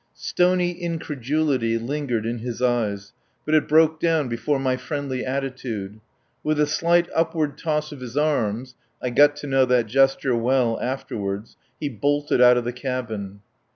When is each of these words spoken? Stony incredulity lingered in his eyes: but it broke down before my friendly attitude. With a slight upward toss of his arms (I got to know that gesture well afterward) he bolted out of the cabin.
Stony 0.17 0.71
incredulity 0.71 1.77
lingered 1.77 2.25
in 2.25 2.39
his 2.39 2.59
eyes: 2.59 3.13
but 3.45 3.53
it 3.53 3.67
broke 3.67 3.99
down 3.99 4.27
before 4.27 4.57
my 4.57 4.75
friendly 4.75 5.23
attitude. 5.23 5.99
With 6.43 6.59
a 6.59 6.65
slight 6.65 7.07
upward 7.13 7.55
toss 7.55 7.91
of 7.91 7.99
his 7.99 8.17
arms 8.17 8.73
(I 8.99 9.11
got 9.11 9.35
to 9.35 9.47
know 9.47 9.65
that 9.65 9.85
gesture 9.85 10.35
well 10.35 10.79
afterward) 10.81 11.49
he 11.79 11.87
bolted 11.87 12.41
out 12.41 12.57
of 12.57 12.63
the 12.63 12.73
cabin. 12.73 13.41